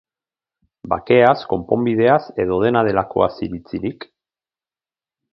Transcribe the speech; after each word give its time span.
Bakeaz, 0.93 1.35
konponbideaz, 1.51 2.17
edo 2.45 2.57
dena 2.63 2.81
delakoaz 2.87 3.27
iritzirik? 3.49 4.09